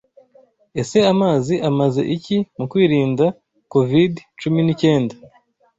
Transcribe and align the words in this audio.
Ese 0.81 0.97
amazi 1.13 1.53
amaze 1.69 2.01
iki 2.15 2.37
mu 2.57 2.65
kwirinda 2.71 3.25
covid 3.73 4.13
cumi 4.41 4.59
n'icyenda? 4.63 5.15